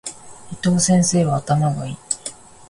[0.51, 1.97] 伊藤先生は頭が良い。